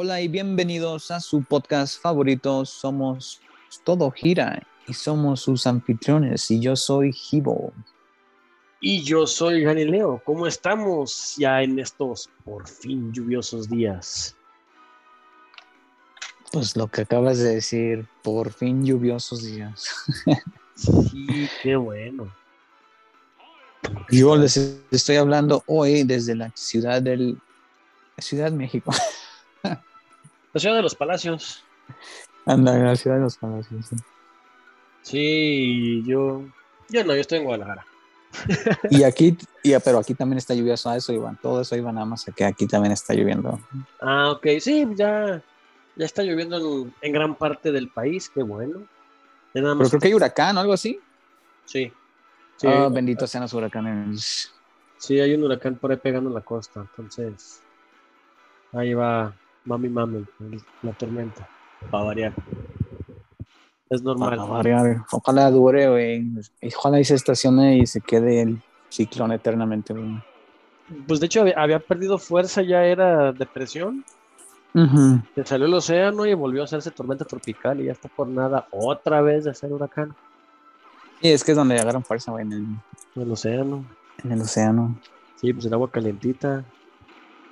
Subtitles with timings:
[0.00, 2.64] Hola y bienvenidos a su podcast favorito.
[2.64, 3.40] Somos
[3.82, 7.72] Todo Gira y somos sus anfitriones y yo soy Gibo.
[8.80, 10.22] Y yo soy Galileo.
[10.24, 14.36] ¿Cómo estamos ya en estos por fin lluviosos días?
[16.52, 19.84] Pues lo que acabas de decir, por fin lluviosos días.
[20.76, 22.32] Sí, qué bueno.
[24.10, 24.56] Yo les
[24.92, 27.36] estoy hablando hoy desde la ciudad del
[28.18, 28.92] Ciudad de México.
[30.52, 31.64] La ciudad de los palacios.
[32.46, 33.86] Anda, la ciudad de los palacios.
[33.86, 33.96] sí.
[35.02, 36.42] Sí, yo.
[36.90, 37.86] Yo no, yo estoy en Guadalajara.
[38.90, 42.28] Y aquí, y, pero aquí también está lluvioso, eso iban, todo eso iba nada más
[42.28, 43.58] a que aquí también está lloviendo.
[44.00, 45.42] Ah, ok, sí, ya,
[45.96, 48.82] ya está lloviendo en, en gran parte del país, qué bueno.
[49.54, 51.00] Pero creo que hay huracán o algo así.
[51.64, 51.90] Sí.
[52.56, 54.52] Sí, Ah, benditos sean los huracanes.
[54.98, 57.62] sí, hay un huracán por ahí pegando en la costa, entonces.
[58.72, 59.34] Ahí va,
[59.68, 60.26] mami, mami,
[60.82, 61.46] la tormenta.
[61.94, 62.32] Va a variar.
[63.90, 64.30] Es normal.
[64.30, 65.04] Para variar.
[65.12, 66.26] Ojalá dure, güey.
[66.60, 70.22] Y Ojalá y se estacione y se quede el ciclón eternamente, güey.
[71.06, 74.04] Pues de hecho había, perdido fuerza, ya era depresión.
[75.34, 78.68] Se salió el océano y volvió a hacerse tormenta tropical y ya está por nada
[78.70, 80.14] otra vez de ser huracán.
[81.20, 82.62] Sí, es que es donde agarran fuerza, güey, en el,
[83.16, 83.84] En el océano.
[84.22, 84.98] en el océano.
[85.36, 86.64] Sí, pues el agua calientita.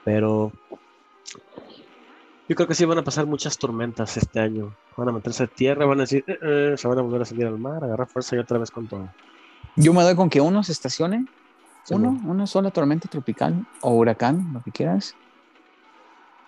[0.04, 0.52] Pero
[2.48, 4.72] yo creo que sí van a pasar muchas tormentas este año.
[4.96, 7.24] Van a meterse a tierra, van a decir, "Eh, eh", se van a volver a
[7.24, 9.08] salir al mar, agarrar fuerza y otra vez con todo.
[9.76, 11.26] Yo me doy con que uno se estacione,
[11.84, 12.30] Sí, uno, bueno.
[12.32, 15.14] una sola tormenta tropical o huracán, lo que quieras.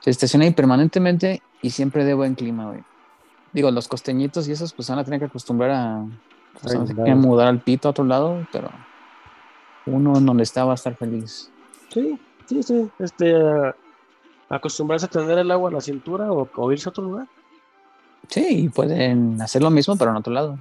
[0.00, 2.82] Se estaciona ahí permanentemente y siempre de buen clima, güey.
[3.52, 6.04] Digo, los costeñitos y esos pues van a tener que acostumbrar a,
[6.60, 8.70] pues, Ay, qué, mudar al pito a otro lado, pero
[9.86, 11.50] uno en donde está va a estar feliz.
[11.90, 12.88] Sí, sí, sí.
[12.98, 13.74] Este, a-
[14.48, 17.28] acostumbrarse a tener el agua a la cintura o, o irse a otro lugar.
[18.28, 20.58] Sí, pueden hacer lo mismo, pero en otro lado.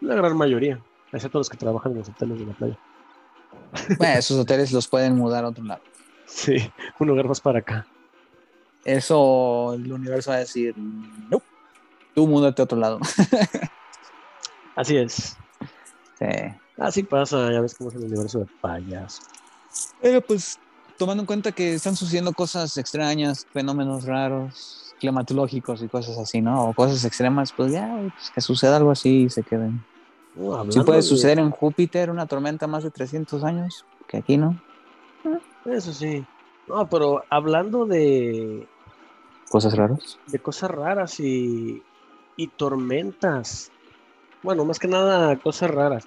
[0.00, 0.80] La gran mayoría,
[1.12, 2.78] excepto los que trabajan en los hoteles de la playa.
[3.98, 5.82] Bueno, esos hoteles los pueden mudar a otro lado.
[6.26, 6.56] Sí,
[6.98, 7.86] un lugar más para acá.
[8.84, 11.42] Eso el universo va a decir, no,
[12.14, 13.00] tú múdate a otro lado.
[14.76, 15.36] Así es.
[16.18, 16.26] Sí.
[16.76, 19.22] Así pasa, ya ves cómo es el universo de payaso.
[20.00, 20.58] Pero pues,
[20.98, 26.64] tomando en cuenta que están sucediendo cosas extrañas, fenómenos raros, climatológicos y cosas así, ¿no?
[26.66, 29.84] O cosas extremas, pues ya, pues, que suceda algo así y se queden.
[30.36, 34.36] Uh, Si puede de- suceder en Júpiter una tormenta más de 300 años, que aquí
[34.36, 34.58] no.
[35.64, 36.24] Eso sí.
[36.68, 38.66] No, pero hablando de,
[39.50, 40.18] Cosas raras.
[40.26, 41.82] de cosas raras y,
[42.36, 43.70] y tormentas.
[44.42, 46.06] Bueno, más que nada cosas raras.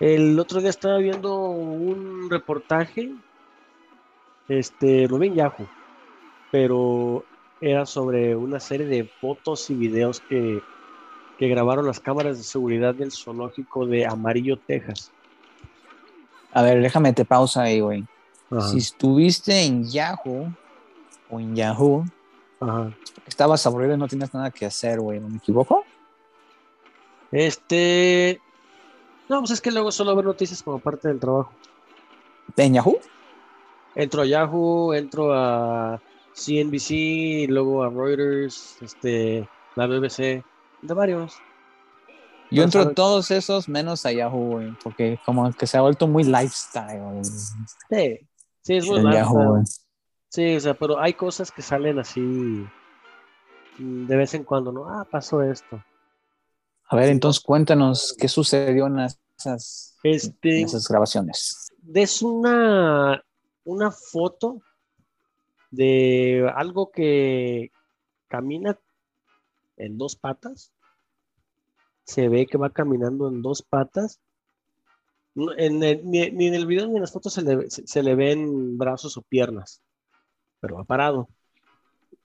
[0.00, 3.12] El otro día estaba viendo un reportaje,
[4.48, 5.68] este, lo vi en Yahoo,
[6.50, 7.24] pero
[7.60, 10.62] era sobre una serie de fotos y videos que,
[11.38, 15.10] que grabaron las cámaras de seguridad del zoológico de Amarillo, Texas.
[16.52, 18.04] A ver, déjame te pausa ahí, güey.
[18.50, 20.50] Ajá, Si estuviste en Yahoo
[21.28, 22.04] o en Yahoo,
[22.60, 22.90] ajá.
[23.26, 25.84] estabas aburrido y no tienes nada que hacer, güey, ¿no me equivoco?
[27.30, 28.40] Este,
[29.28, 31.52] no, pues es que luego solo ver noticias como parte del trabajo.
[32.56, 32.98] ¿En Yahoo?
[33.98, 36.00] Entro a Yahoo, entro a
[36.32, 40.44] CNBC, luego a Reuters, este, la BBC,
[40.82, 41.34] de varios.
[42.48, 46.06] Yo entro a todos esos menos a Yahoo, güey, porque como que se ha vuelto
[46.06, 47.00] muy lifestyle.
[47.00, 48.28] güey, Sí,
[48.62, 49.64] sí, es muy Yahoo.
[50.28, 54.88] Sí, o sea, pero hay cosas que salen así mm, de vez en cuando, ¿no?
[54.88, 55.82] Ah, pasó esto.
[56.88, 61.72] A ver, entonces cuéntanos qué sucedió en esas, en Este, esas grabaciones.
[61.92, 63.20] es una,
[63.68, 64.62] una foto
[65.70, 67.70] de algo que
[68.26, 68.78] camina
[69.76, 70.72] en dos patas.
[72.04, 74.20] Se ve que va caminando en dos patas.
[75.58, 78.02] En el- ni, ni en el video ni en las fotos se le, se- se
[78.02, 79.82] le ven brazos o piernas,
[80.60, 81.28] pero va parado.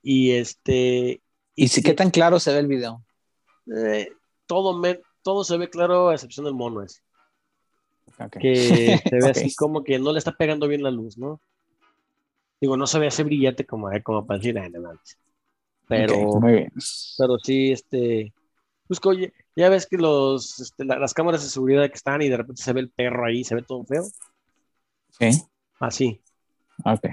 [0.02, 1.20] Y este.
[1.54, 3.04] ¿Y si, qué tan claro se ve el video?
[3.76, 4.08] eh,
[4.46, 7.00] todo, me- todo se ve claro, a excepción del mono ese.
[8.40, 11.40] Que se ve así como que no le está pegando bien la luz, ¿no?
[12.60, 15.18] Digo, no se ve así brillante como, eh, como para decir, "Ay, no mames".
[15.86, 16.72] Pero, Ok, muy bien.
[17.18, 18.32] pero sí, este,
[18.86, 22.22] pues que, oye, ya ves que los, este, la- las cámaras de seguridad que están
[22.22, 24.04] y de repente se ve el perro ahí, se ve todo feo,
[25.10, 25.30] Sí,
[25.78, 26.22] así,
[26.84, 27.06] ok.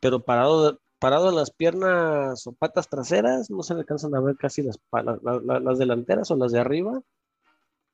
[0.00, 4.36] pero parado, parado en las piernas o patas traseras, no se le alcanzan a ver
[4.36, 7.00] casi las, la- la- las delanteras o las de arriba,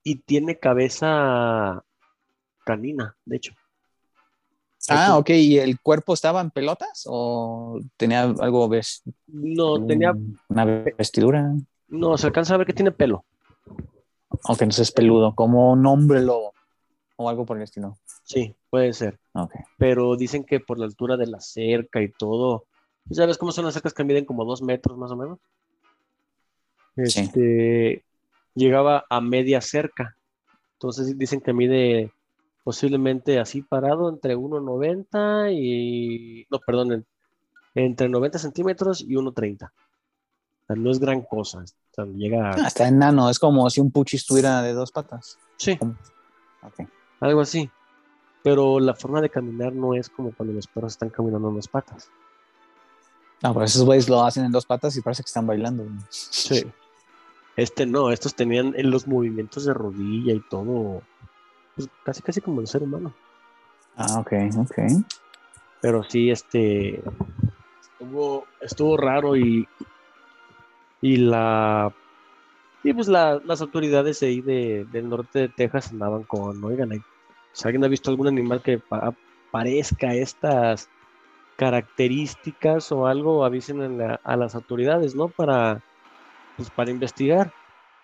[0.02, 1.84] y tiene cabeza
[2.64, 3.54] canina, de hecho.
[4.88, 5.30] Ah, ok.
[5.30, 9.02] ¿Y el cuerpo estaba en pelotas o tenía algo, ves?
[9.26, 10.12] No, tenía,
[10.48, 11.52] Una vestidura.
[11.88, 13.24] no, se alcanza a ver que tiene pelo.
[14.44, 16.52] Ok, entonces es peludo, como un hombre lobo
[17.16, 17.98] o algo por el estilo.
[18.24, 19.18] Sí, puede ser.
[19.34, 19.52] Ok.
[19.78, 22.64] Pero dicen que por la altura de la cerca y todo,
[23.08, 25.38] ¿tú ¿sabes cómo son las cercas que miden como dos metros más o menos?
[26.96, 27.20] Sí.
[27.20, 28.04] Este,
[28.54, 30.16] llegaba a media cerca.
[30.74, 32.10] Entonces dicen que mide
[32.64, 37.06] posiblemente así parado entre 1,90 y, no, perdón, en-
[37.74, 39.66] entre 90 centímetros y 1,30.
[39.66, 41.58] O sea, no es gran cosa.
[41.60, 42.54] O sea, llega a...
[42.54, 45.38] Ah, está enano, es como si un puchi estuviera de dos patas.
[45.56, 45.78] Sí,
[47.20, 47.70] algo así.
[48.44, 51.68] Pero la forma de caminar no es como cuando los perros están caminando en dos
[51.68, 52.10] patas.
[53.42, 55.84] No, pero esos güeyes lo hacen en dos patas y parece que están bailando.
[56.10, 56.64] Sí.
[57.56, 61.02] Este no, estos tenían en los movimientos de rodilla y todo,
[61.76, 63.14] pues casi casi como el ser humano.
[63.96, 64.78] Ah, ok, ok.
[65.80, 67.02] Pero sí, este
[67.80, 69.66] estuvo, estuvo raro y,
[71.00, 71.92] y la
[72.84, 77.00] y pues la- las autoridades ahí de, del norte de Texas andaban con, oigan, hay-
[77.52, 79.14] si alguien ha visto algún animal que pa-
[79.52, 80.88] parezca estas
[81.56, 85.28] características o algo, avisen a, la- a las autoridades, ¿no?
[85.28, 85.80] Para,
[86.56, 87.52] pues, para investigar.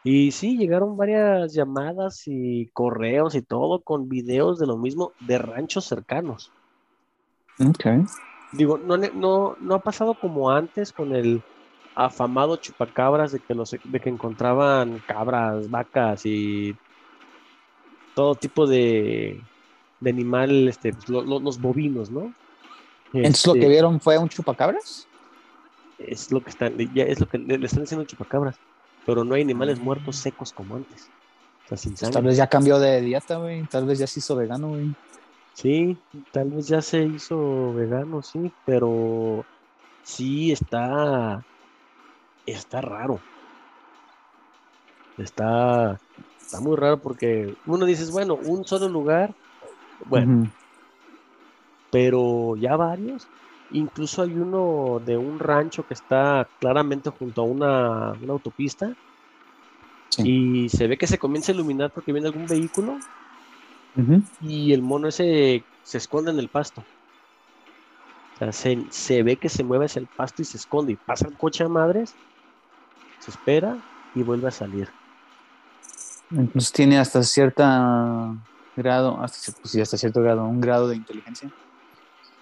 [0.03, 5.39] Y sí, llegaron varias llamadas y correos y todo con videos de lo mismo de
[5.39, 6.53] ranchos cercanos.
[7.61, 7.87] Ok.
[8.51, 11.45] Digo, no, no, no ha pasado como antes con el
[11.95, 16.81] afamado chupacabras de que, los, de que encontraban cabras, vacas y
[18.15, 19.49] todo tipo de,
[20.01, 22.35] de animal, este, pues, lo- lo- los bovinos, ¿no?
[23.23, 25.09] Entonces lo Este, que vieron fue un chupacabras.
[25.99, 28.61] es lo que están, ya es lo que le, le están diciendo chupacabras,
[29.09, 31.09] pero no hay animales muertos secos como antes.
[31.65, 33.65] O sea, sin Pues tal vez ya cambió de dieta, güey.
[33.65, 34.93] Tal vez ya se hizo vegano, güey.
[35.55, 35.97] Sí,
[36.31, 39.47] tal vez ya se hizo vegano, sí, pero
[40.03, 41.43] sí está,
[42.45, 43.19] está raro.
[45.17, 45.99] Está,
[46.39, 49.35] está muy raro porque uno dices, bueno, un solo lugar,
[50.05, 50.53] bueno,
[51.91, 53.27] pero ya varios.
[53.71, 58.95] Incluso hay uno de un rancho que está claramente junto a una, una autopista
[60.11, 60.23] Sí.
[60.65, 62.99] y se ve que se comienza a iluminar porque viene algún vehículo
[64.41, 66.83] y el mono ese se esconde en el pasto.
[68.35, 70.93] O sea, se, se ve que se mueve hacia el pasto y se esconde.
[70.93, 72.15] Y pasa el coche a madres,
[73.19, 73.77] se espera
[74.15, 74.89] y vuelve a salir.
[76.31, 78.35] Entonces tiene hasta cierta
[78.77, 81.51] grado, hasta, pues hasta cierto grado, un grado de inteligencia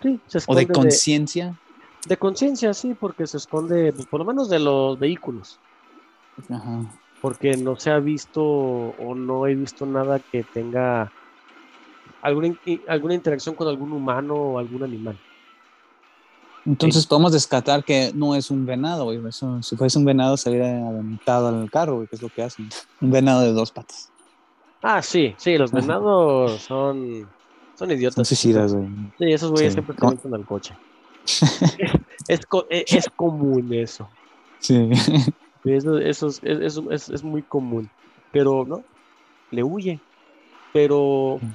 [0.02, 1.58] Sí, se o esconde de de, conciencia.
[2.06, 5.58] de conciencia, sí, porque se esconde, pues, por lo menos de los vehículos.
[6.50, 6.82] Ajá.
[7.20, 11.10] Porque no se ha visto o no he visto nada que tenga
[12.22, 12.54] alguna,
[12.88, 15.19] alguna interacción con algún humano o algún animal.
[16.66, 19.20] Entonces podemos descartar que no es un venado, güey.
[19.28, 22.43] Eso, si fuese un venado se hubiera aventado al carro, güey, que es lo que
[22.43, 22.69] hacen.
[23.00, 24.10] Un venado de dos patas.
[24.82, 27.28] Ah, sí, sí, los venados son,
[27.76, 28.14] son idiotas.
[28.14, 28.88] Son suicidas, güey.
[29.19, 29.76] Sí, esos güeyes Sí.
[29.76, 30.75] siempre se avientan al coche.
[32.28, 32.40] Es,
[32.70, 34.08] e- es común eso.
[34.58, 34.90] Sí.
[35.64, 37.88] Eso, eso es, eso es- es muy común.
[38.32, 38.84] Pero, ¿no?
[39.50, 40.00] Le huye.
[40.73, 41.50] Pero Mm.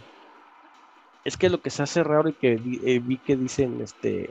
[1.26, 4.30] es que lo que se hace raro y que vi, eh, vi que dicen este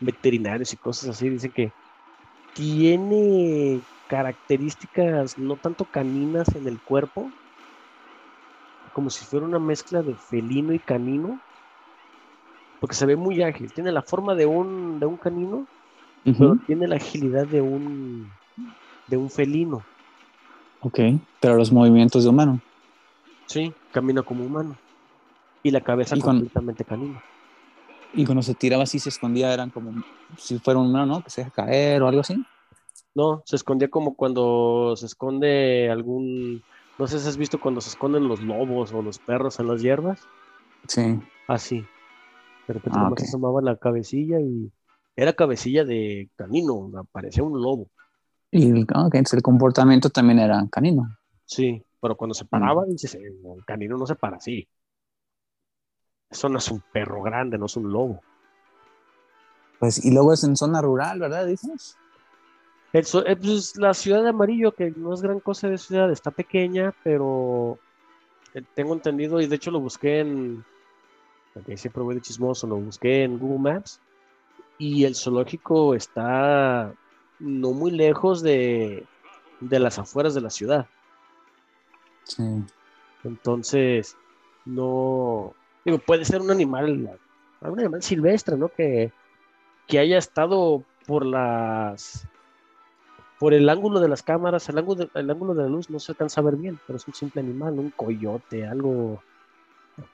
[0.00, 1.72] veterinarios y cosas así, dicen que
[2.54, 7.30] tiene características no tanto caninas en el cuerpo,
[8.92, 11.42] como si fuera una mezcla de felino y canino,
[12.78, 13.72] porque se ve muy ágil.
[13.72, 15.68] Tiene la forma de un, de un canino,
[16.36, 16.60] pero Ujú.
[16.66, 18.38] tiene la agilidad de un,
[19.06, 19.88] de un felino.
[20.80, 20.98] Ok,
[21.40, 22.62] pero los movimientos de humano.
[23.46, 24.80] Sí, camina como humano.
[25.62, 27.24] Y la cabeza Y con- completamente canina.
[28.12, 29.94] Y cuando se tiraba así, se escondía, eran como
[30.36, 31.22] si fuera un humano, ¿no?
[31.22, 32.46] Que se deja caer o algo así.
[33.14, 36.64] No, se escondía como cuando se esconde algún.
[36.98, 39.82] No sé si has visto cuando se esconden los lobos o los perros en las
[39.82, 40.20] hierbas.
[40.86, 41.18] Sí.
[41.48, 41.84] Así.
[42.68, 43.18] De repente Ah, nomás ok.
[43.20, 44.70] se asomaba la cabecilla y.
[45.14, 47.88] Era cabecilla de canino, parecía un lobo.
[48.50, 51.18] Y entonces el comportamiento también era canino.
[51.44, 54.66] Sí, pero cuando se paraba, dices, "Eh, el canino no se para así.
[56.30, 58.22] Eso no es un perro grande, no es un lobo.
[59.78, 61.46] Pues, y luego es en zona rural, ¿verdad?
[61.46, 61.96] Dices.
[62.92, 66.30] El eh, pues, la ciudad de Amarillo, que no es gran cosa de ciudad, está
[66.30, 67.78] pequeña, pero
[68.54, 70.64] eh, tengo entendido, y de hecho lo busqué en,
[71.54, 74.00] porque siempre voy de chismoso, lo busqué en Google Maps,
[74.78, 76.92] y el zoológico está
[77.38, 79.06] no muy lejos de,
[79.60, 80.86] de las afueras de la ciudad.
[82.24, 82.42] Sí.
[83.24, 84.16] Entonces,
[84.64, 87.18] no, digo, puede ser un animal
[87.62, 88.68] algún animal silvestre, ¿no?
[88.68, 89.12] Que,
[89.86, 92.26] que haya estado por las
[93.42, 95.98] por el ángulo de las cámaras, el ángulo de, el ángulo de la luz no
[95.98, 99.20] se alcanza a ver bien, pero es un simple animal, un coyote, algo,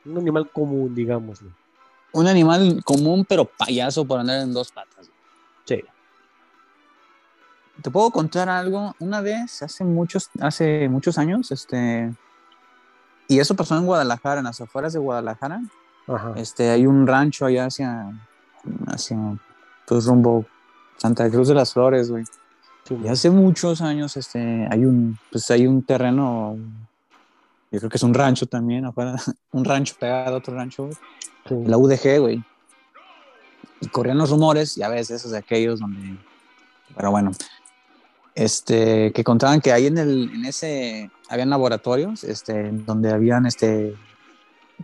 [0.07, 1.41] un animal común, digamos.
[2.13, 5.11] Un animal común, pero payaso por andar en dos patas.
[5.67, 5.85] Sí.
[7.83, 8.97] Te puedo contar algo.
[8.99, 12.11] Una vez, hace muchos, hace muchos años, este,
[13.29, 15.61] y eso pasó en Guadalajara, en las afueras de Guadalajara.
[16.07, 16.33] Ajá.
[16.37, 18.11] Este, hay un rancho allá hacia,
[18.87, 19.19] hacia,
[19.87, 20.47] pues rumbo
[20.97, 22.25] Santa Cruz de las Flores, güey.
[22.89, 26.57] Sí, Y hace muchos años, este, hay un, pues hay un terreno,
[27.71, 29.17] yo creo que es un rancho también, afuera,
[29.53, 30.89] un rancho pegado a otro rancho,
[31.47, 31.55] sí.
[31.67, 32.43] la UDG, güey.
[33.81, 36.17] Y corrían los rumores, ya ves, esos de aquellos donde,
[36.97, 37.33] pero bueno,
[38.35, 43.95] este, que contaban que ahí en el, en ese, habían laboratorios, este, donde habían, este,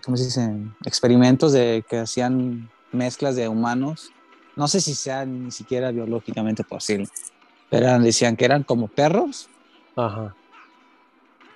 [0.04, 0.52] ¿cómo se dice?
[0.84, 4.10] Experimentos de que hacían mezclas de humanos,
[4.56, 7.08] no sé si sea ni siquiera biológicamente posible,
[7.68, 9.48] pero eran- decían que eran como perros
[9.96, 10.34] Ajá.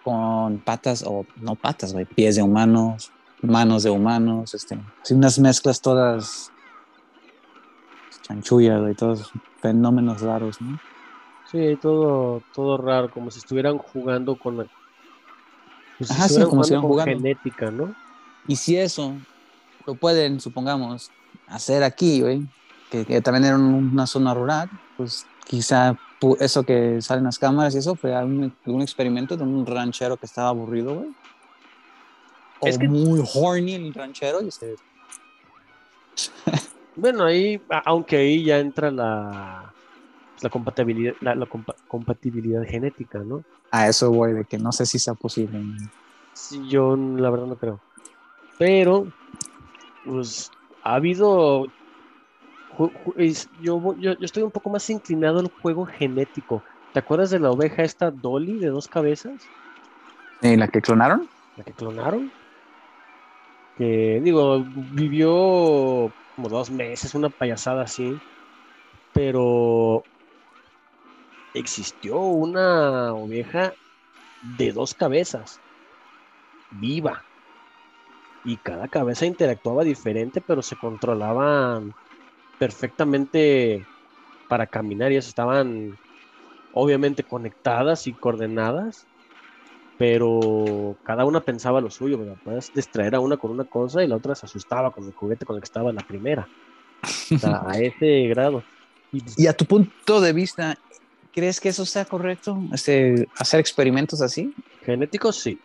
[0.02, 3.12] con patas, o no patas, güey, pies de humanos,
[3.42, 6.50] manos de humanos, este, así unas mezclas todas
[8.22, 10.78] chanchullas, güey, todos fenómenos raros, ¿no?
[11.50, 14.56] Sí, todo, todo raro, como si estuvieran jugando con,
[15.98, 17.12] pues, si Ajá, sí, como si estuvieran jugando.
[17.16, 17.94] genética, ¿no?
[18.46, 19.14] Y si eso
[19.86, 21.10] lo pueden, supongamos,
[21.46, 22.42] hacer aquí, güey,
[22.90, 25.96] que, que también era un- una zona rural, pues quizá
[26.40, 30.26] eso que salen las cámaras y eso fue un, un experimento de un ranchero que
[30.26, 31.10] estaba aburrido, güey.
[32.60, 34.76] O Es que- muy horny el ranchero y se...
[36.96, 39.72] Bueno, ahí, aunque ahí ya entra la,
[40.40, 43.44] la compatibilidad, la, la compa- compatibilidad genética, ¿no?
[43.70, 45.60] A eso, güey, de que no sé si sea posible.
[46.32, 47.78] Sí, yo la verdad no creo.
[48.58, 49.06] Pero,
[50.04, 50.50] pues,
[50.82, 51.66] ha habido.
[52.78, 56.62] Yo, yo, yo estoy un poco más inclinado al juego genético.
[56.92, 59.44] ¿Te acuerdas de la oveja esta Dolly de dos cabezas?
[60.42, 61.28] ¿Y la que clonaron?
[61.56, 62.30] La que clonaron.
[63.76, 68.16] Que, digo, vivió como dos meses, una payasada así.
[69.12, 70.04] Pero
[71.54, 73.72] existió una oveja
[74.56, 75.60] de dos cabezas,
[76.80, 77.24] viva.
[78.44, 81.92] Y cada cabeza interactuaba diferente, pero se controlaban
[82.58, 83.84] perfectamente
[84.48, 85.96] para caminar y eso estaban
[86.74, 89.06] obviamente conectadas y coordenadas,
[89.96, 92.36] pero cada una pensaba lo suyo, ¿verdad?
[92.44, 95.44] Puedes distraer a una con una cosa y la otra se asustaba con el juguete
[95.44, 96.48] con el que estaba la primera.
[97.34, 98.62] O sea, a ese grado.
[99.12, 100.76] Y Y a tu punto de vista,
[101.32, 102.58] ¿crees que eso sea correcto?
[102.72, 104.52] Este, hacer experimentos así?
[104.82, 105.58] genéticos, sí,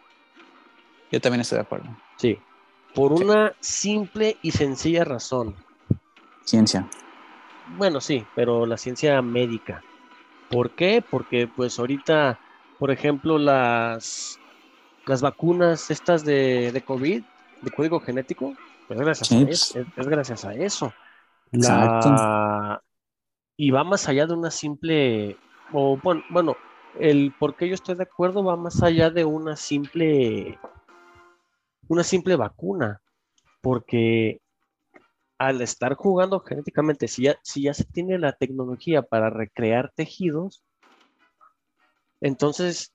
[1.12, 1.96] Yo también estoy de acuerdo.
[2.18, 2.38] sí.
[2.96, 5.56] Por una simple y sencilla razón.
[6.46, 6.90] Ciencia.
[7.66, 9.86] Bueno, sí, pero la ciencia médica.
[10.50, 11.02] ¿Por qué?
[11.10, 12.40] Porque pues ahorita,
[12.78, 14.42] por ejemplo, las,
[15.06, 17.26] las vacunas estas de, de COVID,
[17.62, 19.52] de código genético, pues es gracias, Sí, a, pues.
[19.52, 20.96] eso, es, es gracias a eso.
[21.54, 22.10] Exacto.
[22.10, 22.82] La-
[23.58, 25.38] Y va más allá de una simple,
[25.72, 26.56] o bueno, bueno,
[27.00, 30.60] el por qué yo estoy de acuerdo va más allá de una simple,
[31.88, 33.02] una simple vacuna,
[33.62, 34.42] porque
[35.38, 40.64] al estar jugando genéticamente, si ya, si ya se tiene la tecnología para recrear tejidos,
[42.22, 42.94] entonces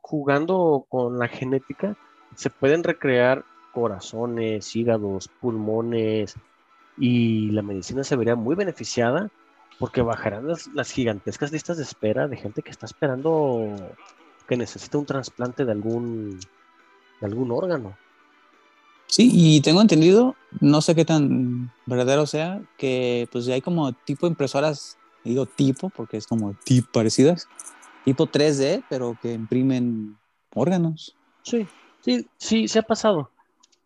[0.00, 1.96] jugando con la genética
[2.34, 6.34] se pueden recrear corazones, hígados, pulmones
[6.98, 9.30] y la medicina se vería muy beneficiada
[9.78, 13.74] porque bajarán las, las gigantescas listas de espera de gente que está esperando
[14.46, 16.38] que necesita un trasplante de algún,
[17.20, 17.96] de algún órgano.
[19.14, 24.26] Sí, y tengo entendido, no sé qué tan verdadero sea, que pues hay como tipo
[24.26, 27.48] impresoras, digo tipo porque es como tipo parecidas,
[28.04, 30.18] tipo 3D, pero que imprimen
[30.52, 31.16] órganos.
[31.44, 31.68] Sí,
[32.00, 33.30] sí, sí, se ha pasado.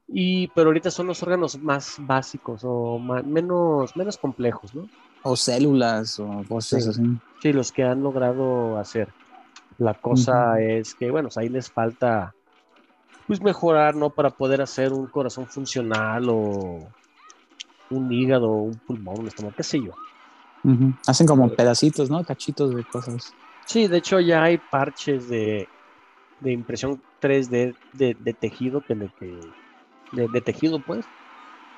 [0.07, 4.89] Y, pero ahorita son los órganos más básicos o ma- menos, menos complejos, ¿no?
[5.25, 6.89] O células o cosas Sí.
[6.89, 7.03] así.
[7.43, 9.15] Sí, los que han logrado hacer.
[9.77, 10.63] La cosa Ujú.
[10.63, 12.35] es que, bueno, ahí les falta
[13.29, 14.15] pues mejorar, ¿no?
[14.15, 16.95] Para poder hacer un corazón funcional o
[17.91, 19.99] un hígado, un pulmón, un estómago, qué sé yo.
[21.07, 22.25] Hacen como pedacitos, ¿no?
[22.25, 23.37] Cachitos de cosas.
[23.67, 25.71] Sí, de hecho ya hay parches de,
[26.41, 29.55] de impresión 3D de, de tejido que, le- que-
[30.13, 31.11] de, de tejido pues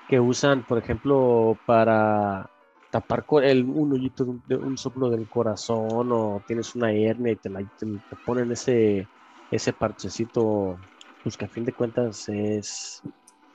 [0.08, 2.50] que usan por ejemplo para
[2.90, 7.32] tapar el, un hoyito de un, de un soplo del corazón o tienes una hernia
[7.34, 9.10] y te, la, te, te ponen ese,
[9.50, 10.80] ese parchecito
[11.22, 13.02] pues que a fin de cuentas es,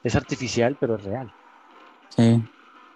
[0.03, 1.31] es artificial pero es real.
[2.09, 2.43] Sí.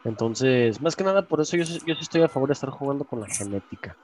[0.05, 2.69] Entonces, más que nada, por eso yo, sí- yo sí estoy a favor de estar
[2.69, 3.95] jugando con la genética.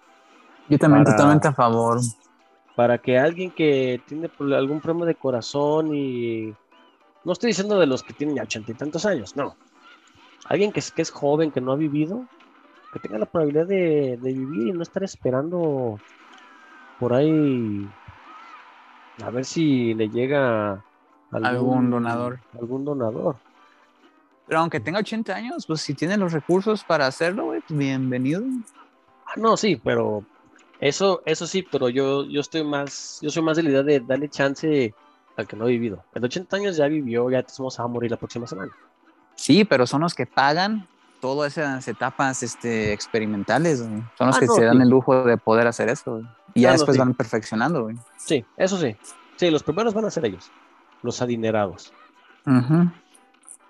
[0.70, 2.00] Yo también Para- totalmente a favor.
[2.76, 6.54] Para que alguien que tiene algún problema de corazón y...
[7.24, 9.56] No estoy diciendo de los que tienen ya ochenta y tantos años, no.
[10.48, 12.26] Alguien que es, que es joven, que no ha vivido,
[12.92, 15.98] que tenga la probabilidad de, de vivir y no estar esperando
[17.00, 17.90] por ahí
[19.24, 20.84] a ver si le llega
[21.32, 22.40] Algún donador.
[22.60, 23.38] Algún donador.
[24.48, 28.44] Pero aunque tenga 80 años, pues si tiene los recursos para hacerlo, güey, pues bienvenido.
[29.26, 30.24] Ah, no, sí, pero
[30.80, 34.00] eso, eso sí, pero yo, yo estoy más, yo soy más de la idea de
[34.02, 34.94] darle chance
[35.36, 36.04] al que no ha vivido.
[36.14, 38.72] El de 80 años ya vivió, ya va a morir la próxima semana.
[39.36, 40.88] Sí, pero son los que pagan
[41.26, 44.04] todas esas etapas este, experimentales, güey.
[44.16, 44.82] Son los Ah, que no, se dan sí.
[44.84, 46.26] el lujo de poder hacer esto, güey.
[46.54, 47.00] Y ya Ah, no, después sí.
[47.00, 47.96] van perfeccionando, güey.
[48.18, 48.96] Sí, eso sí.
[49.38, 50.52] Sí, los primeros van a ser ellos,
[51.02, 51.92] los adinerados.
[52.46, 52.92] Ujú.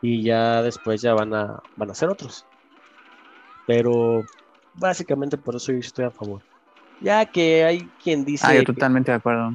[0.02, 2.46] Y ya después ya van a, van a ser otros.
[3.66, 4.24] Pero
[4.74, 6.42] básicamente por eso yo estoy a favor.
[7.00, 9.54] Ya que hay quien dice, Ah, yo que- totalmente de acuerdo.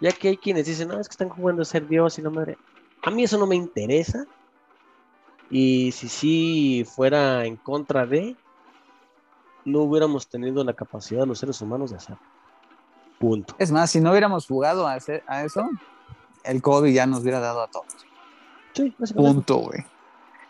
[0.00, 2.30] ya que hay quienes dicen, no, es que están jugando a ser Dios y la
[2.30, 2.56] madre.
[3.02, 4.24] A mí eso no me interesa.
[5.50, 8.36] Y si sí fuera en contra de,
[9.64, 12.22] no hubiéramos tenido la capacidad los seres humanos de hacerlo.
[13.18, 13.54] Punto.
[13.58, 15.68] Es más, si no hubiéramos jugado a, hacer, a eso,
[16.44, 17.86] el COVID ya nos hubiera dado a todos.
[18.72, 18.94] Sí.
[19.14, 19.84] Punto, güey.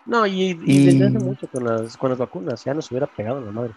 [0.06, 3.06] No, y, y Y- desde hace mucho con las, con las vacunas, ya nos hubiera
[3.06, 3.74] pegado en la madre.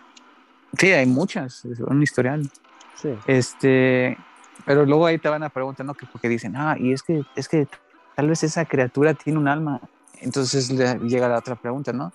[0.78, 2.50] Sí, hay muchas, es un historial.
[2.96, 3.10] Sí.
[3.28, 4.18] Este,
[4.66, 5.94] pero luego ahí te van a preguntar, ¿no?
[5.94, 7.68] Que porque dicen, ah, y es que, es que
[8.16, 9.82] tal vez esa criatura tiene un alma.
[10.24, 12.12] Entonces le- llega la otra pregunta, ¿no?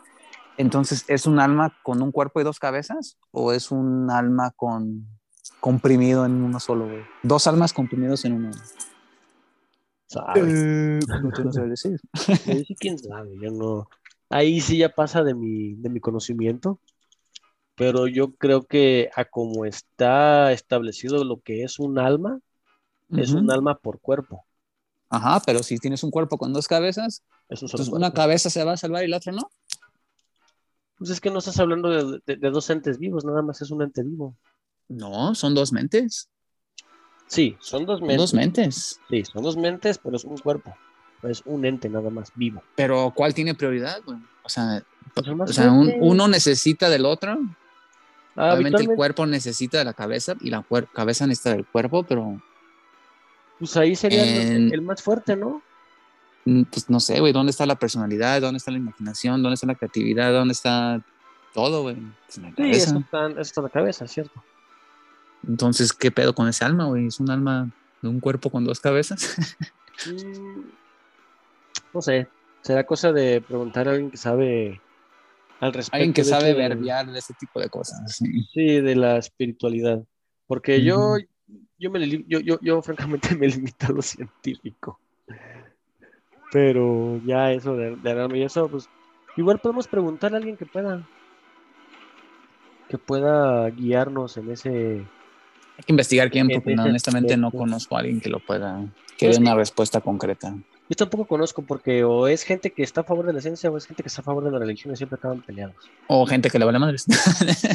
[0.57, 3.17] Entonces, ¿es un alma con un cuerpo y dos cabezas?
[3.31, 5.07] ¿O es un alma con
[5.61, 7.03] comprimido en uno solo, güey?
[7.23, 8.51] Dos almas comprimidos en uno.
[10.37, 12.01] Eh, no te lo sé decir.
[12.47, 13.89] Ahí sí, quién sabe, yo no.
[14.31, 16.81] Ahí sí ya pasa de mi, de mi conocimiento,
[17.77, 22.41] pero yo creo que a como está establecido lo que es un alma,
[23.11, 24.45] es un alma por cuerpo.
[25.11, 28.51] Ajá, pero si tienes un cuerpo con dos cabezas, Es un solo entonces una cabeza
[28.51, 29.51] se va a salvar y la otra no.
[30.99, 33.71] Pues es que no estás hablando de, de- de dos entes vivos, nada más es
[33.71, 34.37] un ente vivo.
[34.89, 36.29] No, son dos mentes.
[37.27, 38.19] Sí, son dos Son mentes.
[38.23, 39.01] dos mentes.
[39.09, 40.75] Sí, son dos mentes, pero es un cuerpo.
[41.23, 42.63] Es un ente nada más vivo.
[42.75, 44.01] Pero ¿cuál tiene prioridad?
[44.43, 44.83] O sea,
[45.15, 47.39] Pues o sea un- uno necesita del otro.
[48.37, 52.41] Ah, Obviamente el cuerpo necesita de la cabeza y la cabeza necesita del cuerpo, pero
[53.59, 55.63] pues ahí sería el- en- el más fuerte, ¿no?
[56.45, 58.41] mm, pues no sé, güey, ¿dónde está la personalidad?
[58.41, 59.43] ¿Dónde está la imaginación?
[59.43, 60.33] ¿Dónde está la creatividad?
[60.33, 61.05] ¿Dónde está
[61.53, 61.97] todo, güey?
[61.97, 64.43] Pues Sí, eso está, eso está en la cabeza, ¿cierto?
[65.47, 67.07] Entonces, ¿qué pedo con ese alma, güey?
[67.07, 67.71] ¿Es un alma
[68.03, 69.37] de un cuerpo con dos cabezas?
[70.07, 70.61] Mm,
[71.93, 72.29] No sé,
[72.63, 74.81] será cosa de preguntar a alguien que sabe
[75.61, 75.97] al respecto.
[75.97, 78.17] Alguien que sabe verbiar de ese tipo de cosas.
[78.17, 78.43] sí.
[78.53, 80.03] Sí, de la espiritualidad.
[80.47, 81.17] Porque yo,
[81.91, 84.99] me, li- yo, yo, yo francamente me limito a lo científico.
[86.51, 88.89] Pero ya eso de, de eso, pues
[89.37, 91.07] igual podemos preguntar a alguien que pueda
[92.89, 94.71] que pueda guiarnos en ese
[95.77, 98.83] Hay que investigar quién, porque no, honestamente no conozco a alguien que lo pueda,
[99.19, 100.55] que dé una respuesta concreta.
[100.89, 103.77] Yo tampoco conozco porque o es gente que está a favor de la ciencia o
[103.77, 105.77] es gente que está a favor de la religión y siempre acaban peleados.
[106.07, 107.05] O gente que le vale madres.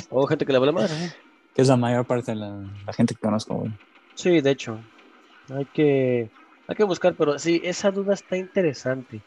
[0.09, 0.93] O gente que le vale madre.
[1.05, 1.11] ¿eh?
[1.53, 3.71] que es la mayor parte de la, la gente que conozco, güey.
[4.15, 4.80] Sí, de hecho.
[5.49, 6.30] Hay que,
[6.67, 9.21] hay que buscar, pero sí, esa duda está interesante.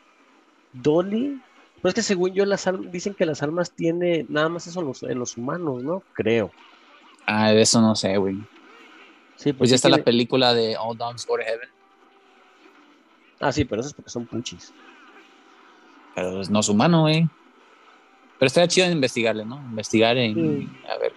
[0.73, 1.41] Dolly,
[1.83, 4.81] pues es que según yo las almas, dicen que las almas tiene nada más eso
[4.81, 6.03] en los, en los humanos, ¿no?
[6.15, 6.51] Creo.
[7.27, 8.37] Ah, de eso no sé, güey.
[9.37, 11.69] Sí, Pues ya está la película de All Dogs Go to Heaven,
[13.39, 14.73] Ah, sí, pero eso es porque son puchis.
[16.15, 17.29] pero no es humano, güey.
[18.39, 19.57] Pero estaría chido investigarle, ¿no?
[19.57, 20.69] Investigar Sí.
[20.89, 21.13] a ver,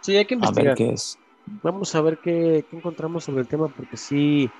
[0.00, 0.76] Sí, hay que a ver investigar.
[0.76, 1.16] qué es.
[1.62, 4.50] Vamos a ver qué, qué encontramos sobre el tema porque sí,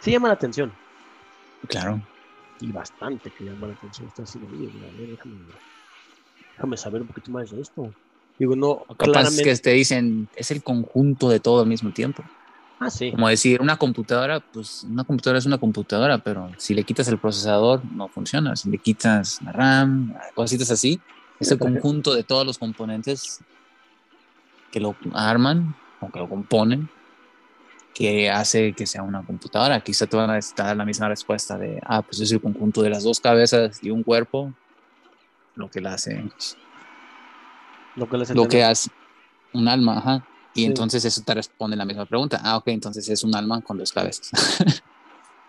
[0.00, 0.72] sí llama la atención.
[1.68, 2.00] Claro.
[2.60, 4.08] Y bastante que llama la atención.
[4.08, 5.36] Está así, ver, déjame,
[6.56, 7.90] déjame saber un poquito más de esto.
[8.38, 9.44] Digo, no, O capaz claramente.
[9.44, 12.22] que te dicen, es el conjunto de todo al mismo tiempo.
[12.80, 13.12] Ah, sí.
[13.12, 17.18] Como decir, una computadora, pues una computadora es una computadora, pero si le quitas el
[17.18, 18.56] procesador, no funciona.
[18.56, 21.00] Si le quitas la RAM, cositas así,
[21.38, 23.40] es el conjunto de todos los componentes
[24.70, 26.88] que lo arman o que lo componen
[27.94, 29.80] que hace que sea una computadora.
[29.80, 32.90] Quizá te van a dar la misma respuesta de, ah, pues es el conjunto de
[32.90, 34.52] las dos cabezas y un cuerpo,
[35.54, 36.28] lo que la hace,
[37.96, 38.90] Lo que, lo que hace
[39.52, 40.26] un alma, ajá.
[40.54, 40.66] Y Sí.
[40.66, 42.40] entonces eso te responde la misma pregunta.
[42.42, 44.30] Ah, ok, entonces es un alma con dos cabezas.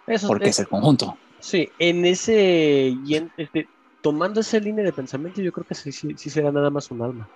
[0.08, 1.18] Eso porque es- es el conjunto.
[1.39, 2.96] Sí, en ese.
[3.06, 3.68] y en- este,
[4.02, 7.02] tomando esa línea de pensamiento, yo creo que sí, sí, sí será nada más un
[7.02, 7.28] alma,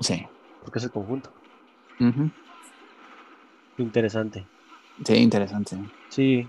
[0.00, 0.26] Sí.
[0.64, 1.32] porque es el conjunto.
[2.00, 2.30] Ujú.
[3.78, 4.46] Interesante.
[5.04, 5.76] Sí, interesante.
[6.08, 6.48] Sí.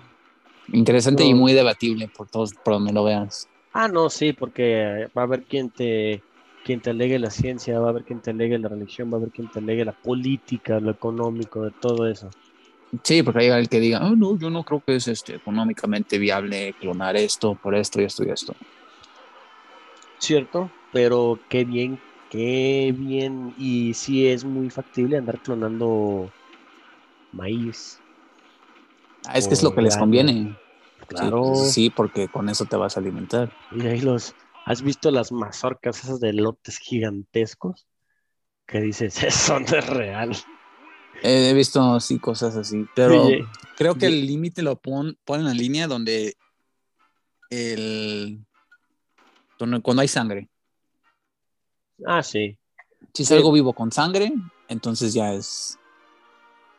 [0.67, 3.47] Interesante y muy debatible por todos, por donde lo veas.
[3.73, 6.23] Ah, no, sí, porque va a haber quien te,
[6.63, 9.19] quien te alegue la ciencia, va a haber quien te alegue la religión, va a
[9.19, 12.29] haber quien te alegue la política, lo económico, de todo eso.
[13.03, 16.17] Sí, porque hay el que diga, "Ah, no, yo no creo que es este, económicamente
[16.17, 18.55] viable clonar esto por esto y esto y esto.
[20.19, 23.53] Cierto, pero qué bien, qué bien.
[23.57, 26.31] Y sí es muy factible andar clonando
[27.31, 27.99] maíz.
[29.27, 30.55] Ah, es que es lo que les conviene.
[31.07, 31.43] Claro.
[31.65, 33.51] Sí, sí, porque con eso te vas a alimentar.
[33.71, 34.35] Y ahí los,
[34.65, 37.85] ¿has visto las mazorcas esas de lotes gigantescos?
[38.65, 40.35] Que dices, eso no es real.
[41.23, 43.45] He visto sí cosas así, pero Oye,
[43.77, 46.37] creo que el límite lo pon, ponen en la línea donde
[47.49, 48.45] el
[49.57, 50.49] donde- cuando hay sangre.
[52.05, 52.57] Ah, sí.
[53.13, 53.35] Si es Sí.
[53.35, 54.33] algo vivo con sangre,
[54.67, 55.77] entonces ya es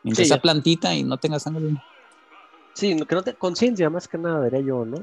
[0.03, 1.65] mientras Sí, sea plantita y no tenga sangre.
[2.75, 4.97] Sí, que no te conciencia más que nada, diría yo, ¿no?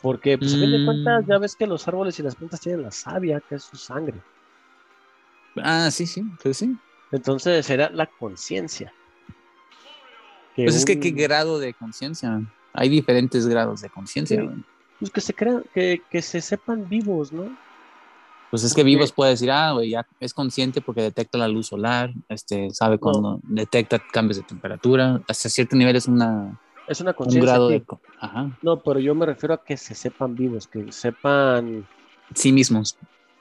[0.00, 0.84] Porque, pues, a fin de Mm.
[0.84, 3.76] cuentas, ya ves que los árboles y las plantas tienen la savia, que es su
[3.76, 4.20] sangre.
[5.56, 6.76] Ah, sí, sí, pues sí.
[7.10, 8.92] Entonces, será la conciencia.
[10.56, 12.40] Pues es que qué grado de conciencia.
[12.72, 14.40] Hay diferentes grados de conciencia.
[14.42, 14.64] Sí.
[14.98, 17.48] pues, que se crean, que, que se sepan vivos, ¿no?
[18.54, 21.66] Pues es que vivos puede decir, ah, güey, ya es consciente porque detecta la luz
[21.66, 27.10] solar, este, sabe cuando detecta cambios de temperatura, hasta cierto nivel es una, Es una
[27.10, 27.50] un conciencia.
[27.50, 27.74] grado sí.
[27.80, 27.84] de...
[28.20, 31.84] Ajá, No, pero yo me refiero a que se sepan vivos, que sepan
[32.32, 32.96] sí mismos.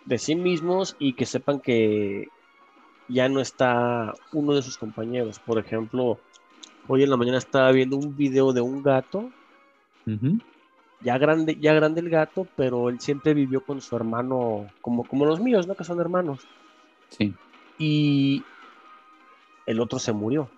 [0.05, 2.29] de sí mismos y que sepan que
[3.07, 5.37] ya no está uno de sus compañeros.
[5.37, 6.17] Por ejemplo,
[6.87, 9.29] hoy en la mañana estaba viendo un video de un gato.
[11.03, 15.25] Ya grande, ya grande el gato, pero él siempre vivió con su hermano, como, como
[15.25, 15.75] los míos, ¿no?
[15.75, 16.47] Que son hermanos.
[17.09, 17.33] Sí.
[17.77, 18.43] Y
[19.65, 20.49] el otro se murió.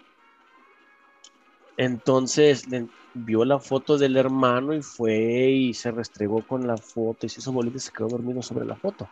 [1.77, 7.25] Entonces le- vio la foto del hermano y fue y se restregó con la foto
[7.25, 9.07] y se hizo bolita y se quedó dormido sobre la foto.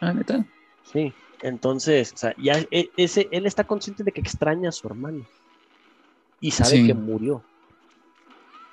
[0.00, 0.44] Ah, neta.
[0.82, 4.86] Sí, entonces, o sea, ya e- ese, él está consciente de que extraña a su
[4.88, 5.24] hermano
[6.40, 6.86] y sabe Sí.
[6.86, 7.42] que murió.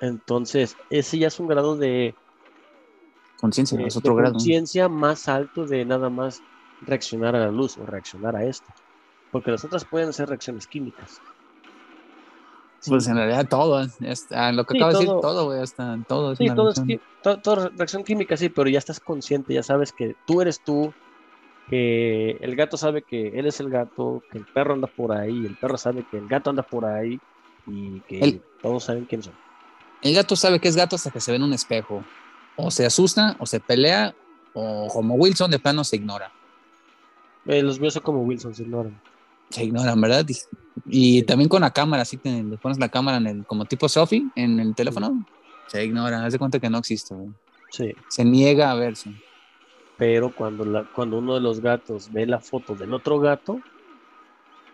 [0.00, 2.18] Entonces, ese ya es un grado de,
[3.36, 4.36] Conciencia, es otro grado.
[4.36, 6.44] conciencia más alto de nada más
[6.80, 8.72] reaccionar a la luz o reaccionar a esto.
[9.30, 11.22] Porque las otras pueden ser reacciones químicas.
[12.80, 15.60] Sí, Pues en realidad todo, es- ah, lo que Sí, acabo de decir, todo- güey,
[15.60, 17.00] hasta todo es sí, todo es reacción.
[17.42, 20.96] todo es reacción química, sí, pero ya estás consciente, ya sabes que tú eres tú,
[21.66, 25.46] que el gato sabe que él es el gato, que el perro anda por ahí,
[25.46, 27.22] el perro sabe que el gato anda por ahí
[27.66, 29.38] y que El- todos saben quién son.
[30.02, 32.04] El gato sabe que es gato hasta que se ve en un espejo.
[32.56, 34.14] O se asusta, o se pelea,
[34.54, 36.32] o como Wilson de plano se ignora.
[37.46, 39.00] Eh, los míos son como Wilson, se ignoran.
[39.50, 40.26] Se ignoran, ¿verdad?
[40.28, 43.64] Y, y también con la cámara, así que le pones la cámara en el, como
[43.64, 45.24] tipo selfie en el teléfono,
[45.68, 47.14] se ignora, haz de cuenta que no existe.
[47.70, 49.10] Sí, Se niega a verse.
[49.96, 53.60] pero cuando, la, cuando uno de los gatos ve la foto del otro gato,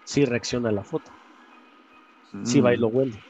[0.04, 1.10] sí reacciona a la foto,
[2.44, 2.80] sí va y Mm.
[2.80, 3.22] lo huele.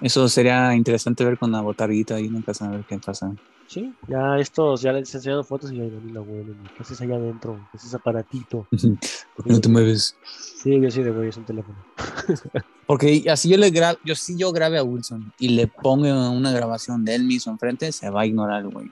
[0.00, 3.32] Eso sería interesante ver con la botarguita ahí en casa, a ver qué pasa.
[3.66, 6.56] Sí, ya estos, ya les he enseñado fotos y ya la huelen.
[6.76, 7.66] ¿Qué haces allá adentro?
[7.70, 8.66] ¿Qué es ese aparatito?
[9.36, 10.16] ¿Por qué no te mueves?
[10.24, 11.76] Sí, yo sí de güey, es un teléfono.
[12.86, 16.52] Porque así yo le grabo, yo sí yo grabe a Wilson y le pongo una
[16.52, 18.90] grabación de él mismo enfrente, se va a ignorar, güey.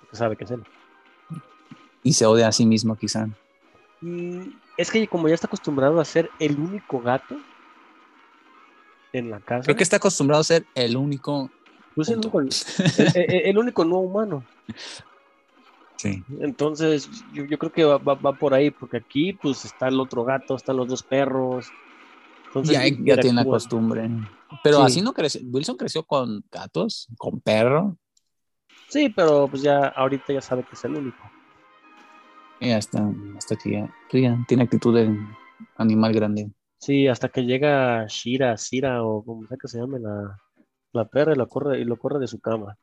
[0.00, 0.62] Porque sabe que es él.
[2.02, 3.28] Y se odia a sí mismo, quizá.
[4.00, 7.36] Mm, es que como ya está acostumbrado a ser el único gato
[9.18, 11.50] en la casa, Creo que está acostumbrado a ser el único.
[11.94, 12.48] pues el, único, el-
[13.14, 14.44] el- el único no humano.
[15.96, 16.22] Sí.
[16.40, 19.98] Entonces, yo, yo creo que va, va- va por ahí, porque aquí pues está el
[19.98, 21.66] otro gato, están los dos perros.
[22.46, 24.08] Entonces, Ya, ya tiene la costumbre.
[24.62, 24.82] Pero Sí.
[24.84, 25.40] así no creció.
[25.44, 27.96] Wilson creció con gatos, con perro.
[28.88, 31.18] Sí, pero pues ya ahorita ya sabe que es el único.
[32.60, 35.14] Y hasta, hasta que ya, ya tiene actitud de
[35.76, 36.50] animal grande.
[36.78, 40.40] Sí, hasta que llega Shira, Sira o como sea que se llame la,
[40.92, 42.78] la perra y lo corre y lo corre de su cama.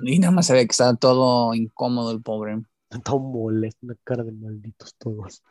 [0.00, 2.62] Y nada más se ve que está todo incómodo el pobre.
[3.04, 5.42] Todo molesto, una cara de malditos todos.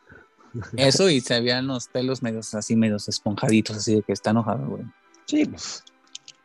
[0.77, 4.65] Eso y se veían los pelos medios así, medios esponjaditos, así de que está enojado,
[4.65, 4.83] güey.
[5.25, 5.83] Sí, pues,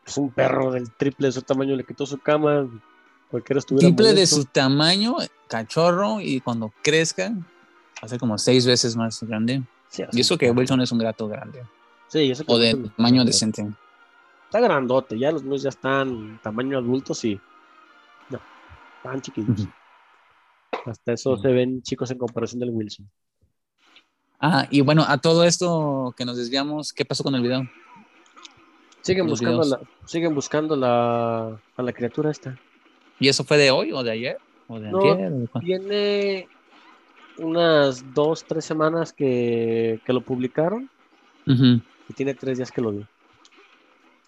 [0.03, 2.69] pues un perro del triple de su tamaño le quitó su cama.
[3.31, 7.45] Cualquiera estuviera Triple de su tamaño, cachorro, y cuando crezca, va
[8.01, 9.62] a ser como seis veces más grande.
[9.88, 11.62] Sí, Y eso que Wilson es un gato grande.
[12.09, 13.66] Sí, eso que O de Wilson- tamaño decente.
[14.46, 17.38] Está grandote, ya los míos ya están tamaño adulto, sí.
[19.03, 19.61] Tan chiquitos.
[19.61, 19.70] Ujú.
[20.90, 23.09] Hasta eso se ven chicos en comparación del Wilson.
[24.40, 27.62] Ah, y bueno, a todo esto que nos desviamos, ¿qué pasó con el video?
[29.03, 29.81] Siguen Los buscando, videos.
[29.81, 32.59] la, siguen buscando la, a la criatura esta.
[33.20, 34.38] ¿Y eso fue de hoy o de ayer?
[34.66, 35.48] ¿O de No, cuándo?
[35.61, 36.48] Tiene
[37.38, 40.88] unas dos, tres semanas que, que lo publicaron
[41.46, 43.07] y tiene tres días que lo vi.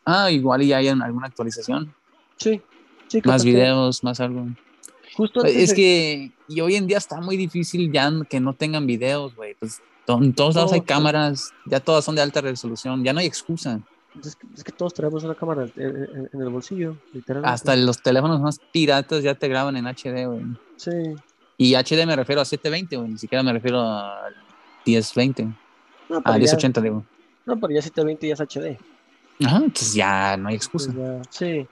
[0.05, 1.93] Ah, igual y hay alguna actualización.
[2.37, 2.61] Sí,
[3.09, 3.21] sí.
[3.25, 4.47] Más que- videos, más algo.
[5.15, 8.55] Justo antes Es de- que y hoy en día está muy difícil ya que no
[8.55, 9.55] tengan videos, güey.
[9.55, 13.21] Pues en todos lados No, hay cámaras, ya todas son de alta resolución, ya no
[13.21, 13.81] hay excusa.
[14.25, 17.53] Es que, es que todos traemos una cámara en, en- en el bolsillo, literalmente.
[17.55, 20.43] Hasta los teléfonos más piratas ya te graban en HD, güey.
[20.77, 20.91] Sí.
[21.63, 24.31] Y HD me refiero a 720, güey, ni siquiera me refiero a
[24.87, 25.45] 1020,
[26.09, 27.05] No, a pero ya, 1080, digo.
[27.45, 28.79] no, pero ya 720 ya es HD.
[29.45, 30.91] Ajá, entonces ya no hay excusa.
[30.91, 31.67] Pues ya- sí.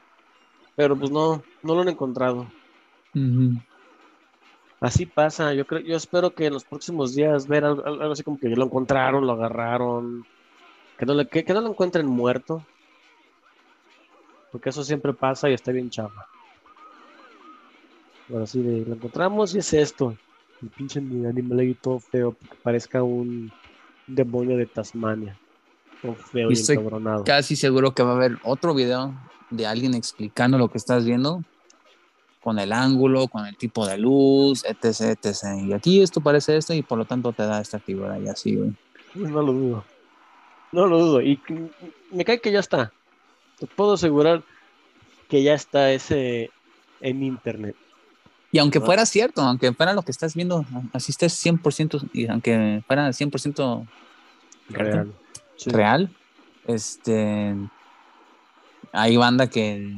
[0.77, 2.47] Pero pues no, no lo han encontrado.
[4.81, 8.23] Así pasa, yo creo, yo espero que en los próximos días ver algo, algo así
[8.23, 10.25] como que lo encontraron, lo agarraron,
[10.99, 12.63] que no, le, que, que no lo encuentren muerto,
[14.53, 16.27] porque eso siempre pasa y está bien chafa.
[18.29, 20.17] Pero así de, lo encontramos y es esto,
[20.63, 23.51] el pinche animal ahí todo feo, que parezca un
[24.07, 25.39] demonio de Tasmania,
[26.03, 26.79] todo feo Y y, estoy.
[27.25, 29.15] Casi seguro que va a haber otro video
[29.51, 31.43] de alguien explicando lo que estás viendo
[32.43, 35.35] con el ángulo, con el tipo de luz, etc, etc.
[35.67, 38.57] Y aquí esto parece esto y por lo tanto te da esta figura y así,
[38.57, 38.73] güey.
[39.15, 39.85] No lo dudo.
[40.73, 41.23] No lo dudo.
[41.23, 41.41] Y
[42.11, 42.93] me cae que ya está.
[43.59, 44.43] Te puedo asegurar
[45.29, 46.51] que ya está ese
[47.01, 47.77] en internet.
[48.51, 52.83] Y aunque fuera cierto, aunque fuera lo que estás viendo, así estés 100%, y aunque
[52.87, 53.87] fuera 100%
[54.71, 55.13] Real.
[55.57, 55.71] Sí.
[55.71, 56.11] real,
[56.67, 57.55] este,
[58.93, 59.95] hay banda que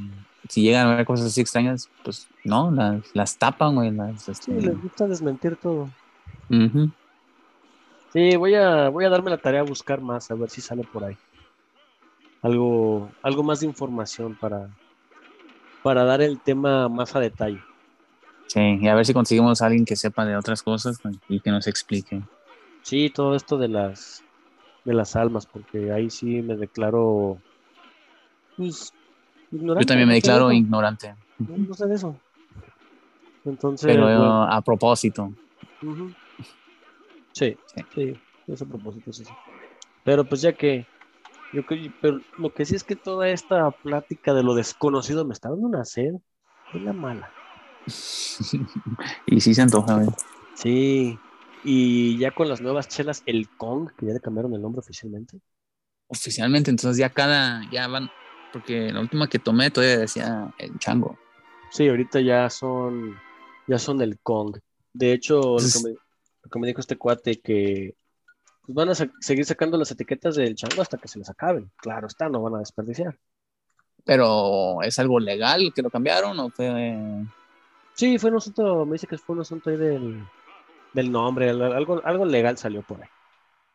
[0.49, 4.31] si llegan a ver cosas así extrañas, pues no, las, las tapan, güey, las, Sí,
[4.33, 5.91] este, les gusta desmentir todo.
[8.13, 10.83] Sí, voy a, voy a darme la tarea a buscar más, a ver si sale
[10.83, 11.17] por ahí.
[12.43, 14.69] Algo, algo más de información para,
[15.83, 17.61] para dar el tema más a detalle.
[18.53, 21.51] Sí, y a ver si conseguimos a alguien que sepa de otras cosas y que
[21.51, 22.25] nos explique.
[22.83, 24.27] Sí, todo esto de las
[24.85, 27.43] de las almas, porque ahí sí me declaro
[28.57, 28.95] pues,
[29.51, 29.81] ignorante.
[29.81, 32.23] Yo también me no sé de declaro ignorante, No, no sé de eso.
[33.45, 35.35] Entonces, pero bueno, a propósito.
[37.33, 37.87] sí, Sí.
[37.89, 39.37] sí, es a propósito, sí, sí.
[40.05, 40.89] Pero pues ya que,
[41.53, 45.35] yo creo- pero lo que sí es que toda esta plática de lo desconocido me
[45.35, 46.15] está dando una sed,
[46.73, 47.37] es la mala.
[49.27, 50.09] y sí se antoja, güey.
[50.55, 51.19] Sí,
[51.65, 55.41] y ya con las nuevas chelas, el Kong, que ya le cambiaron el nombre oficialmente.
[56.09, 58.11] Oficialmente, entonces ya cada, ya van,
[58.53, 61.19] porque la última que tomé todavía decía el chango.
[61.71, 63.17] Sí, ahorita ya son,
[63.69, 64.59] ya son el Kong.
[64.93, 67.95] De hecho, lo que me, lo que me dijo este cuate que
[68.63, 71.71] pues, van a sa- seguir sacando las etiquetas del chango hasta que se les acaben.
[71.77, 73.17] Claro está, no van a desperdiciar.
[74.05, 76.97] Pero ¿es algo legal que lo cambiaron o fue...?
[77.93, 80.29] Sí, fue un asunto, me dice que fue un asunto ahí del,
[80.93, 83.11] del nombre, al- algo, algo legal salió por ahí.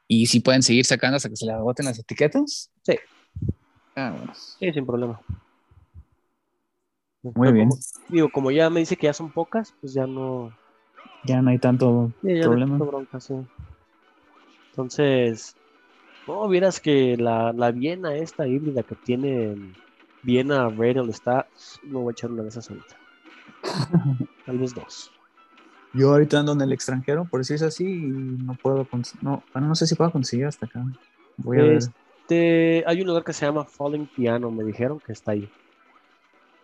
[0.07, 2.71] ¿Y si pueden seguir sacando hasta que se le agoten las etiquetas?
[2.83, 2.95] Sí.
[3.95, 4.35] Ah, bueno.
[4.59, 5.19] Sí, sin problema.
[7.33, 7.69] Muy Pero bien.
[7.69, 10.55] como- digo, como ya me dice que ya son pocas, pues ya no,
[11.23, 12.77] Ya no hay tanto Sí, ya no hay problema.
[12.77, 13.33] tanta bronca, sí.
[14.71, 15.57] Entonces,
[16.27, 19.57] no, vieras que la, la Viena esta híbrida que tiene
[20.21, 21.49] Viena Radial está,
[21.83, 23.01] me voy a echar una de esas ahorita.
[24.45, 25.11] Tal vez dos.
[25.93, 27.99] Yo ahorita ando en el extranjero, por decirse así, y
[28.43, 28.87] no puedo,
[29.21, 30.83] no, bueno, no sé si puedo conseguir hasta acá.
[31.37, 31.77] Voy a ver.
[31.77, 35.49] Este, hay un lugar que se llama Falling Piano, me dijeron que está ahí.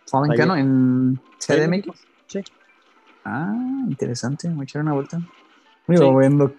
[0.09, 1.87] Fallen ahí- Piano en CDMX.
[2.27, 2.39] Sí.
[3.23, 3.53] Ah,
[3.87, 5.19] interesante, voy a echar una vuelta.
[5.87, 5.95] Sí.
[5.95, 6.53] voy, viendo-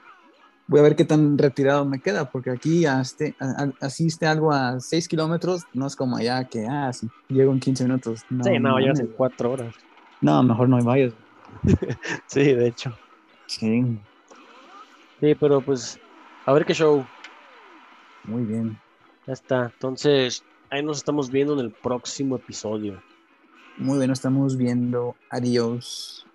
[0.66, 4.52] voy a ver qué tan retirado me queda, porque aquí este, a- a- asiste algo
[4.52, 8.24] a 6 kilómetros, no es como allá que, ah, sí, llego en 15 minutos.
[8.30, 9.16] No, sí, no, llegas en mames.
[9.16, 9.74] cuatro horas.
[10.22, 11.14] No, mejor no hay vayas.
[12.26, 12.90] Sí, de hecho.
[13.46, 13.84] Sí,
[15.20, 15.98] Sí, pero pues,
[16.46, 17.04] a ver qué show.
[18.24, 18.76] muy bien.
[19.26, 19.64] Ya está.
[19.66, 23.02] Entonces, ahí nos estamos viendo en el próximo episodio.
[23.78, 25.16] Muy bien, nos estamos viendo.
[25.30, 26.26] Adiós.